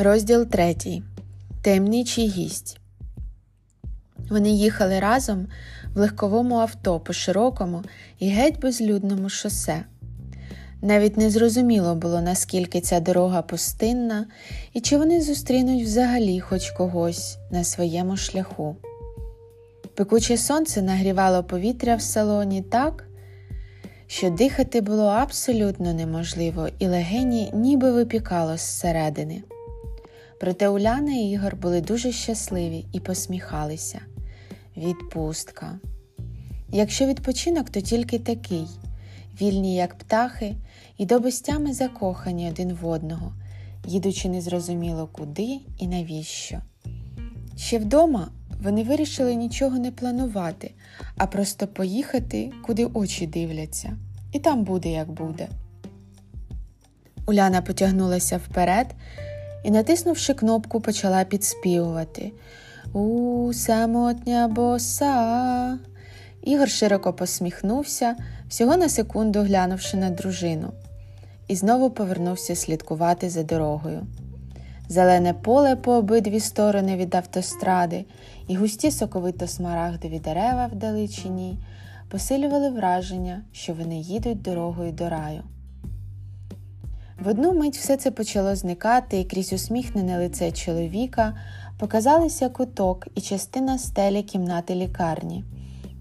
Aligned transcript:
Розділ 0.00 0.46
третій. 0.46 1.02
Таємничий 1.62 2.28
гість. 2.28 2.78
Вони 4.30 4.50
їхали 4.50 5.00
разом 5.00 5.46
в 5.94 5.98
легковому 5.98 6.56
авто 6.56 7.00
по 7.00 7.12
широкому 7.12 7.82
і 8.18 8.28
геть 8.28 8.60
безлюдному 8.60 9.28
шосе. 9.28 9.84
Навіть 10.82 11.16
не 11.16 11.30
зрозуміло 11.30 11.94
було, 11.94 12.20
наскільки 12.20 12.80
ця 12.80 13.00
дорога 13.00 13.42
пустинна, 13.42 14.26
і 14.72 14.80
чи 14.80 14.98
вони 14.98 15.20
зустрінуть 15.20 15.84
взагалі 15.84 16.40
хоч 16.40 16.70
когось 16.70 17.38
на 17.50 17.64
своєму 17.64 18.16
шляху. 18.16 18.76
Пекуче 19.94 20.36
сонце 20.36 20.82
нагрівало 20.82 21.44
повітря 21.44 21.96
в 21.96 22.02
салоні 22.02 22.62
так, 22.62 23.04
що 24.06 24.30
дихати 24.30 24.80
було 24.80 25.06
абсолютно 25.06 25.94
неможливо, 25.94 26.68
і 26.78 26.86
легені 26.86 27.50
ніби 27.54 27.92
випікало 27.92 28.56
зсередини. 28.56 29.42
Проте 30.40 30.68
Уляна 30.68 31.12
і 31.14 31.30
Ігор 31.30 31.56
були 31.56 31.80
дуже 31.80 32.12
щасливі 32.12 32.84
і 32.92 33.00
посміхалися. 33.00 34.00
Відпустка. 34.76 35.78
Якщо 36.72 37.06
відпочинок, 37.06 37.70
то 37.70 37.80
тільки 37.80 38.18
такий 38.18 38.66
вільні, 39.40 39.76
як 39.76 39.94
птахи, 39.94 40.54
і 40.98 41.06
до 41.06 41.30
закохані 41.72 42.48
один 42.48 42.72
в 42.72 42.86
одного, 42.86 43.32
їдучи 43.86 44.28
незрозуміло 44.28 45.08
куди 45.12 45.58
і 45.78 45.86
навіщо. 45.86 46.58
Ще 47.56 47.78
вдома 47.78 48.28
вони 48.62 48.84
вирішили 48.84 49.34
нічого 49.34 49.78
не 49.78 49.90
планувати, 49.90 50.70
а 51.16 51.26
просто 51.26 51.66
поїхати, 51.66 52.52
куди 52.66 52.84
очі 52.84 53.26
дивляться, 53.26 53.96
і 54.32 54.38
там 54.38 54.64
буде, 54.64 54.88
як 54.90 55.10
буде. 55.10 55.48
Уляна 57.26 57.62
потягнулася 57.62 58.36
вперед 58.36 58.94
і, 59.68 59.70
натиснувши 59.70 60.34
кнопку, 60.34 60.80
почала 60.80 61.24
підспівувати 61.24 62.32
У 62.92 63.50
самотня 63.54 64.48
боса. 64.48 65.78
Ігор 66.42 66.68
широко 66.68 67.12
посміхнувся, 67.12 68.16
всього 68.48 68.76
на 68.76 68.88
секунду 68.88 69.40
глянувши 69.40 69.96
на 69.96 70.10
дружину, 70.10 70.72
і 71.48 71.56
знову 71.56 71.90
повернувся 71.90 72.56
слідкувати 72.56 73.30
за 73.30 73.42
дорогою. 73.42 74.06
Зелене 74.88 75.34
поле 75.34 75.76
по 75.76 75.92
обидві 75.92 76.40
сторони 76.40 76.96
від 76.96 77.14
автостради 77.14 78.04
і 78.48 78.56
густі 78.56 78.90
соковито 78.90 79.46
смарагдові 79.46 80.18
дерева 80.18 80.66
вдалечині 80.72 81.58
посилювали 82.10 82.70
враження, 82.70 83.42
що 83.52 83.74
вони 83.74 83.96
їдуть 83.96 84.42
дорогою 84.42 84.92
до 84.92 85.08
раю. 85.08 85.42
В 87.18 87.28
одну 87.28 87.52
мить 87.52 87.76
все 87.76 87.96
це 87.96 88.10
почало 88.10 88.56
зникати, 88.56 89.20
і 89.20 89.24
крізь 89.24 89.52
усміхнене 89.52 90.18
лице 90.18 90.52
чоловіка 90.52 91.34
показалися 91.78 92.48
куток 92.48 93.06
і 93.14 93.20
частина 93.20 93.78
стелі 93.78 94.22
кімнати 94.22 94.74
лікарні, 94.74 95.44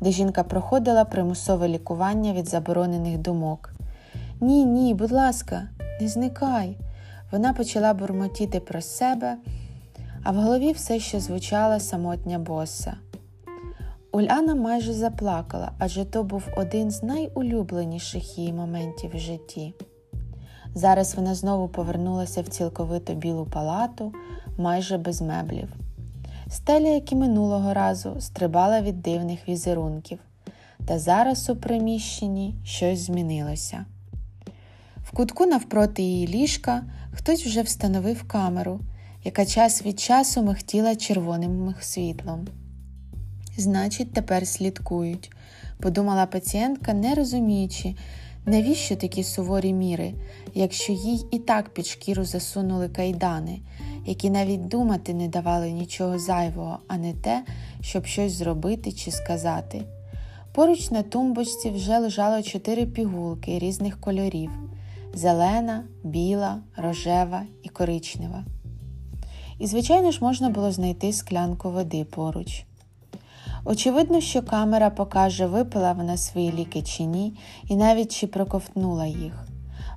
де 0.00 0.10
жінка 0.10 0.42
проходила 0.42 1.04
примусове 1.04 1.68
лікування 1.68 2.32
від 2.32 2.48
заборонених 2.48 3.18
думок. 3.18 3.72
Ні, 4.40 4.64
ні, 4.64 4.94
будь 4.94 5.12
ласка, 5.12 5.68
не 6.00 6.08
зникай. 6.08 6.76
Вона 7.32 7.52
почала 7.52 7.94
бурмотіти 7.94 8.60
про 8.60 8.80
себе, 8.80 9.36
а 10.22 10.32
в 10.32 10.34
голові 10.34 10.72
все 10.72 11.00
ще 11.00 11.20
звучала 11.20 11.80
самотня 11.80 12.38
боса. 12.38 12.96
Уляна 14.12 14.54
майже 14.54 14.92
заплакала, 14.92 15.72
адже 15.78 16.04
то 16.04 16.22
був 16.22 16.42
один 16.56 16.90
з 16.90 17.02
найулюбленіших 17.02 18.38
її 18.38 18.52
моментів 18.52 19.10
в 19.14 19.18
житті. 19.18 19.74
Зараз 20.74 21.14
вона 21.14 21.34
знову 21.34 21.68
повернулася 21.68 22.42
в 22.42 22.48
цілковито 22.48 23.14
білу 23.14 23.46
палату, 23.46 24.12
майже 24.58 24.98
без 24.98 25.20
меблів. 25.20 25.68
Стеля, 26.48 26.88
як 26.88 27.12
і 27.12 27.14
минулого 27.14 27.74
разу, 27.74 28.16
стрибала 28.20 28.80
від 28.80 29.02
дивних 29.02 29.48
візерунків, 29.48 30.18
та 30.86 30.98
зараз 30.98 31.50
у 31.50 31.56
приміщенні 31.56 32.54
щось 32.64 32.98
змінилося. 32.98 33.84
В 35.04 35.16
кутку 35.16 35.46
навпроти 35.46 36.02
її 36.02 36.28
ліжка 36.28 36.82
хтось 37.12 37.46
вже 37.46 37.62
встановив 37.62 38.28
камеру, 38.28 38.80
яка 39.24 39.46
час 39.46 39.86
від 39.86 40.00
часу 40.00 40.42
михтіла 40.42 40.96
червоним 40.96 41.74
світлом. 41.80 42.46
Значить, 43.56 44.12
тепер 44.12 44.46
слідкують, 44.46 45.30
подумала 45.80 46.26
пацієнтка, 46.26 46.94
не 46.94 47.14
розуміючи, 47.14 47.94
навіщо 48.46 48.96
такі 48.96 49.24
суворі 49.24 49.72
міри, 49.72 50.14
якщо 50.54 50.92
їй 50.92 51.26
і 51.30 51.38
так 51.38 51.68
під 51.68 51.86
шкіру 51.86 52.24
засунули 52.24 52.88
кайдани, 52.88 53.60
які 54.06 54.30
навіть 54.30 54.68
думати 54.68 55.14
не 55.14 55.28
давали 55.28 55.72
нічого 55.72 56.18
зайвого, 56.18 56.78
а 56.88 56.96
не 56.96 57.12
те, 57.12 57.44
щоб 57.80 58.06
щось 58.06 58.32
зробити 58.32 58.92
чи 58.92 59.10
сказати. 59.10 59.82
Поруч 60.52 60.90
на 60.90 61.02
тумбочці 61.02 61.70
вже 61.70 61.98
лежало 61.98 62.42
чотири 62.42 62.86
пігулки 62.86 63.58
різних 63.58 64.00
кольорів 64.00 64.50
зелена, 65.14 65.84
біла, 66.04 66.60
рожева 66.76 67.42
і 67.62 67.68
коричнева. 67.68 68.44
І, 69.58 69.66
звичайно 69.66 70.10
ж, 70.10 70.18
можна 70.20 70.50
було 70.50 70.72
знайти 70.72 71.12
склянку 71.12 71.70
води 71.70 72.04
поруч. 72.04 72.64
Очевидно, 73.64 74.20
що 74.20 74.42
камера 74.42 74.90
покаже, 74.90 75.46
випила 75.46 75.92
вона 75.92 76.16
свої 76.16 76.52
ліки 76.52 76.82
чи 76.82 77.02
ні, 77.02 77.38
і 77.68 77.76
навіть 77.76 78.16
чи 78.16 78.26
проковтнула 78.26 79.06
їх. 79.06 79.46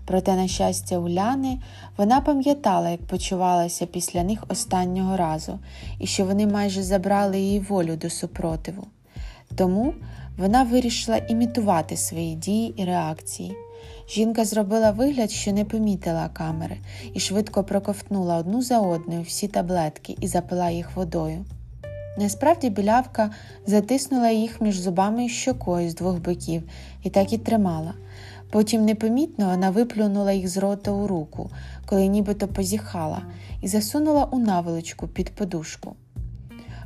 Проте, 0.05 0.35
на 0.35 0.47
щастя, 0.47 0.97
Уляни 0.97 1.59
вона 1.97 2.21
пам'ятала, 2.21 2.89
як 2.89 3.01
почувалася 3.07 3.85
після 3.85 4.23
них 4.23 4.43
останнього 4.49 5.17
разу, 5.17 5.59
і 5.99 6.07
що 6.07 6.25
вони 6.25 6.47
майже 6.47 6.83
забрали 6.83 7.39
її 7.39 7.59
волю 7.59 7.95
до 7.95 8.09
супротиву. 8.09 8.87
Тому 9.55 9.93
вона 10.37 10.63
вирішила 10.63 11.17
імітувати 11.17 11.97
свої 11.97 12.35
дії 12.35 12.73
і 12.77 12.85
реакції. 12.85 13.55
Жінка 14.09 14.45
зробила 14.45 14.91
вигляд, 14.91 15.31
що 15.31 15.51
не 15.51 15.65
помітила 15.65 16.29
камери, 16.29 16.77
і 17.13 17.19
швидко 17.19 17.63
проковтнула 17.63 18.37
одну 18.37 18.61
за 18.61 18.79
одною 18.79 19.21
всі 19.21 19.47
таблетки 19.47 20.15
і 20.21 20.27
запила 20.27 20.69
їх 20.69 20.95
водою. 20.95 21.45
Насправді 22.17 22.69
білявка 22.69 23.31
затиснула 23.65 24.29
їх 24.29 24.61
між 24.61 24.79
зубами 24.79 25.25
і 25.25 25.29
щокою 25.29 25.89
з 25.89 25.95
двох 25.95 26.19
боків 26.19 26.63
і 27.03 27.09
так 27.09 27.33
і 27.33 27.37
тримала. 27.37 27.93
Потім 28.49 28.85
непомітно 28.85 29.49
вона 29.49 29.69
виплюнула 29.69 30.31
їх 30.31 30.47
з 30.47 30.57
рота 30.57 30.91
у 30.91 31.07
руку, 31.07 31.49
коли 31.85 32.07
нібито 32.07 32.47
позіхала, 32.47 33.21
і 33.61 33.67
засунула 33.67 34.25
у 34.31 34.39
наволочку 34.39 35.07
під 35.07 35.29
подушку. 35.29 35.95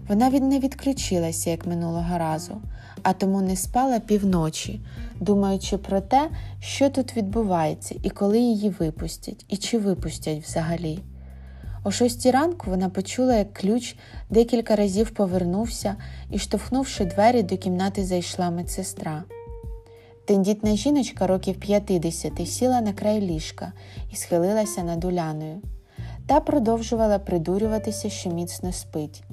Вона 0.08 0.30
від 0.30 0.44
не 0.44 0.60
відключилася, 0.60 1.50
як 1.50 1.68
минулого 1.68 2.18
разу, 2.18 2.62
а 3.04 3.14
тому 3.14 3.42
не 3.42 3.56
спала 3.56 4.00
півночі, 4.00 4.80
думаючи 5.20 5.78
про 5.78 6.02
те, 6.02 6.30
що 6.60 6.90
тут 6.90 7.18
відбувається, 7.18 7.96
і 8.04 8.10
коли 8.10 8.40
її 8.40 8.70
випустять, 8.70 9.46
і 9.50 9.58
чи 9.58 9.78
випустять 9.78 10.44
взагалі. 10.44 11.00
О 11.84 11.92
шостій 11.92 12.32
ранку 12.32 12.70
вона 12.70 12.90
почула, 12.90 13.36
як 13.36 13.54
ключ 13.54 13.96
декілька 14.30 14.76
разів 14.76 15.10
повернувся 15.10 15.96
і, 16.32 16.40
штовхнувши 16.40 17.06
двері, 17.06 17.44
до 17.44 17.58
кімнати 17.58 18.06
зайшла 18.06 18.50
медсестра. 18.50 19.24
Тендітна 20.26 20.76
жіночка 20.76 21.28
років 21.28 21.60
50 21.60 22.48
сіла 22.48 22.82
на 22.82 22.94
край 22.94 23.22
ліжка 23.22 23.74
і 24.14 24.16
схилилася 24.16 24.84
над 24.84 25.06
Уляною. 25.06 25.62
Та 26.28 26.40
продовжувала 26.40 27.20
придурюватися, 27.20 28.10
що 28.10 28.30
міцно 28.30 28.72
спить. 28.72 29.24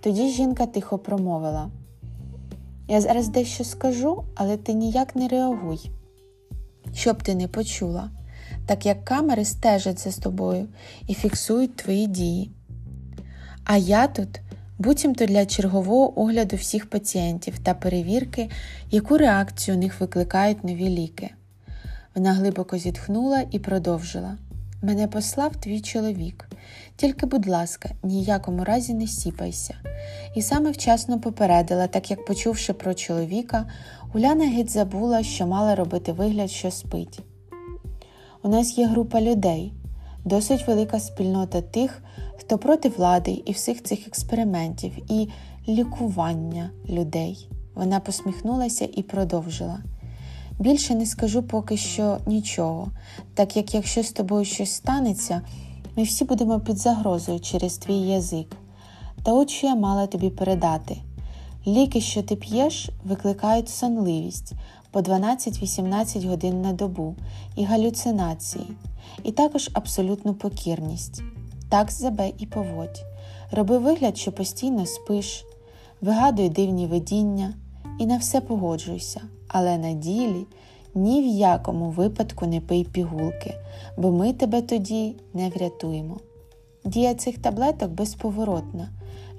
Тоді 0.00 0.28
жінка 0.28 0.66
тихо 0.66 0.98
промовила 0.98 1.70
Я 2.88 3.00
зараз 3.00 3.28
дещо 3.28 3.64
скажу, 3.64 4.24
але 4.34 4.56
ти 4.56 4.72
ніяк 4.72 5.16
не 5.16 5.28
реагуй, 5.28 5.90
щоб 6.94 7.22
ти 7.22 7.34
не 7.34 7.48
почула 7.48 8.10
так 8.66 8.86
як 8.86 9.04
камери 9.04 9.44
стежать 9.44 9.98
за 9.98 10.12
тобою 10.12 10.68
і 11.06 11.14
фіксують 11.14 11.76
твої 11.76 12.06
дії. 12.06 12.50
А 13.64 13.76
я 13.76 14.06
тут 14.06 14.40
буцімто 14.78 15.26
для 15.26 15.46
чергового 15.46 16.20
огляду 16.20 16.56
всіх 16.56 16.90
пацієнтів 16.90 17.58
та 17.58 17.74
перевірки, 17.74 18.50
яку 18.90 19.18
реакцію 19.18 19.76
у 19.76 19.80
них 19.80 20.00
викликають 20.00 20.64
нові 20.64 20.88
ліки. 20.88 21.30
Вона 22.14 22.32
глибоко 22.32 22.78
зітхнула 22.78 23.44
і 23.50 23.58
продовжила. 23.58 24.36
Мене 24.82 25.08
послав 25.08 25.56
твій 25.56 25.80
чоловік, 25.80 26.48
тільки, 26.96 27.26
будь 27.26 27.46
ласка, 27.46 27.88
ніякому 28.02 28.64
разі 28.64 28.94
не 28.94 29.06
сіпайся. 29.06 29.74
І 30.36 30.42
саме 30.42 30.70
вчасно 30.70 31.20
попередила, 31.20 31.86
так 31.86 32.10
як, 32.10 32.24
почувши 32.24 32.72
про 32.72 32.94
чоловіка, 32.94 33.66
Уляна 34.14 34.46
геть 34.46 34.70
забула, 34.70 35.22
що 35.22 35.46
мала 35.46 35.74
робити 35.74 36.12
вигляд, 36.12 36.50
що 36.50 36.70
спить. 36.70 37.20
У 38.44 38.48
нас 38.48 38.78
є 38.78 38.86
група 38.86 39.20
людей, 39.20 39.72
досить 40.24 40.68
велика 40.68 41.00
спільнота 41.00 41.60
тих, 41.60 42.02
хто 42.36 42.58
проти 42.58 42.88
влади 42.88 43.42
і 43.46 43.52
всіх 43.52 43.82
цих 43.82 44.06
експериментів 44.06 44.92
і 45.08 45.28
лікування 45.68 46.70
людей. 46.88 47.48
Вона 47.74 48.00
посміхнулася 48.00 48.88
і 48.94 49.02
продовжила. 49.02 49.78
Більше 50.58 50.94
не 50.94 51.06
скажу 51.06 51.42
поки 51.42 51.76
що 51.76 52.18
нічого, 52.26 52.88
так 53.34 53.56
як 53.56 53.74
якщо 53.74 54.02
з 54.02 54.12
тобою 54.12 54.44
щось 54.44 54.72
станеться, 54.72 55.42
Ми 55.96 56.02
всі 56.02 56.24
будемо 56.24 56.60
під 56.60 56.78
загрозою 56.78 57.40
через 57.40 57.78
твій 57.78 58.00
язик. 58.00 58.56
Та 59.22 59.32
от 59.32 59.50
що 59.50 59.66
я 59.66 59.74
мала 59.74 60.06
тобі 60.06 60.30
передати. 60.30 60.96
Ліки, 61.66 62.00
що 62.00 62.22
ти 62.22 62.36
п'єш, 62.36 62.90
викликають 63.04 63.68
сонливість 63.68 64.52
по 64.90 65.00
12-18 65.00 66.28
годин 66.28 66.62
на 66.62 66.72
добу 66.72 67.14
і 67.56 67.64
галюцинації, 67.64 68.66
і 69.24 69.32
також 69.32 69.70
абсолютну 69.72 70.34
покірність. 70.34 71.22
Так 71.68 71.90
себе 71.90 72.32
і 72.38 72.46
поводь. 72.46 73.04
Роби 73.52 73.78
вигляд, 73.78 74.18
що 74.18 74.32
постійно 74.32 74.86
спиш, 74.86 75.44
вигадуй 76.00 76.48
дивні 76.48 76.86
видіння 76.86 77.54
і 77.98 78.06
на 78.06 78.16
все 78.16 78.40
погоджуйся, 78.40 79.20
але 79.48 79.78
на 79.78 79.92
ділі 79.92 80.46
ні 80.94 81.22
в 81.22 81.26
якому 81.26 81.90
випадку 81.90 82.46
не 82.46 82.60
пий 82.60 82.84
пігулки, 82.84 83.54
бо 83.96 84.12
ми 84.12 84.32
тебе 84.32 84.62
тоді 84.62 85.16
не 85.34 85.48
врятуємо. 85.48 86.20
Дія 86.84 87.14
цих 87.14 87.38
таблеток 87.38 87.90
безповоротна. 87.90 88.88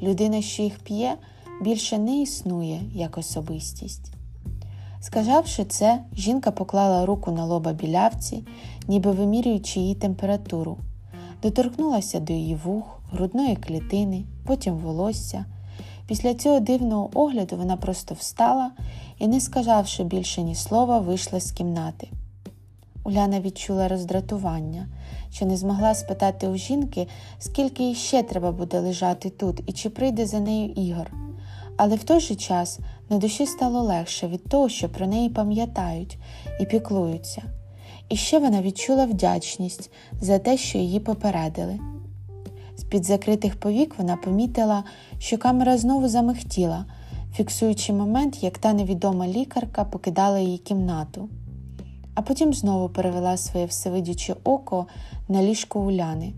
Людина, 0.02 0.42
що 0.42 0.64
їх 0.64 0.80
п'є, 0.80 1.18
більше 1.62 1.98
не 1.98 2.22
існує 2.22 2.82
як 2.94 3.18
особистість. 3.18 4.12
Сказавши 5.00 5.66
це, 5.66 6.00
жінка 6.16 6.52
поклала 6.52 7.06
руку 7.06 7.32
на 7.32 7.46
лоба 7.46 7.74
білявці, 7.74 8.44
ніби 8.88 9.12
вимірюючи 9.12 9.80
її 9.80 9.96
температуру, 9.96 10.78
доторкнулася 11.42 12.20
до 12.20 12.34
її 12.34 12.56
вух, 12.56 13.00
грудної 13.12 13.56
клітини, 13.56 14.24
потім 14.46 14.78
волосся. 14.78 15.46
Після 16.08 16.34
цього 16.34 16.60
дивного 16.60 17.10
огляду 17.14 17.58
вона 17.58 17.78
просто 17.78 18.16
встала 18.16 18.72
і, 19.20 19.28
не 19.28 19.40
сказавши 19.40 20.04
більше 20.04 20.42
ні 20.42 20.56
слова, 20.56 21.00
вийшла 21.00 21.40
з 21.40 21.52
кімнати. 21.52 22.08
Уляна 23.04 23.40
відчула 23.40 23.88
роздратування, 23.88 24.88
що 25.32 25.46
не 25.46 25.58
змогла 25.58 25.96
спитати 25.96 26.48
у 26.48 26.56
жінки, 26.56 27.08
скільки 27.40 27.92
іще 27.92 28.24
треба 28.24 28.52
буде 28.52 28.80
лежати 28.80 29.30
тут 29.30 29.64
і 29.68 29.72
чи 29.72 29.90
прийде 29.90 30.26
за 30.26 30.40
нею 30.40 30.70
Ігор. 30.70 31.12
Але 31.78 31.96
в 31.96 32.04
той 32.04 32.20
же 32.20 32.36
час 32.36 32.80
на 33.10 33.18
душі 33.18 33.46
стало 33.46 33.82
легше 33.82 34.28
від 34.28 34.50
того, 34.50 34.70
що 34.70 34.90
про 34.90 35.08
неї 35.08 35.30
пам'ятають 35.30 36.18
і 36.60 36.66
піклуються. 36.66 37.42
І 38.10 38.16
ще 38.16 38.40
вона 38.40 38.62
відчула 38.62 39.06
вдячність 39.06 39.92
за 40.22 40.40
те, 40.40 40.58
що 40.58 40.78
її 40.78 41.00
попередили. 41.00 41.80
З 42.78 42.84
під 42.84 43.06
закритих 43.06 43.60
повік 43.60 43.96
вона 43.98 44.18
помітила, 44.18 44.84
що 45.20 45.38
камера 45.38 45.78
знову 45.78 46.08
замихтіла, 46.08 46.86
фіксуючи 47.34 47.94
момент, 47.94 48.44
як 48.44 48.58
та 48.58 48.74
невідома 48.74 49.28
лікарка 49.28 49.84
покидала 49.84 50.40
її 50.40 50.58
кімнату. 50.58 51.30
А 52.16 52.22
потім 52.22 52.54
знову 52.54 52.90
перевела 52.90 53.38
своє 53.38 53.66
всевидюче 53.66 54.36
око 54.44 54.88
на 55.30 55.44
ліжко 55.44 55.80
Уляни. 55.80 56.34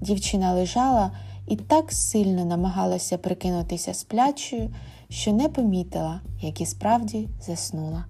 Дівчина 0.00 0.52
лежала 0.52 1.10
і 1.46 1.56
так 1.56 1.92
сильно 1.92 2.44
намагалася 2.44 3.18
прикинутися 3.18 3.94
сплячою, 3.94 4.74
що 5.08 5.32
не 5.32 5.48
помітила, 5.48 6.20
як 6.42 6.60
і 6.60 6.66
справді 6.66 7.28
заснула. 7.40 8.04